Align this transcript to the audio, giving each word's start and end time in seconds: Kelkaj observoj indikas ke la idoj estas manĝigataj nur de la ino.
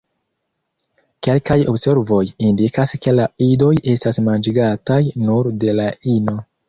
Kelkaj 1.27 1.57
observoj 1.73 2.23
indikas 2.47 2.95
ke 3.05 3.13
la 3.19 3.27
idoj 3.49 3.71
estas 3.95 4.21
manĝigataj 4.31 5.01
nur 5.27 5.51
de 5.67 5.77
la 5.83 5.87
ino. 6.17 6.39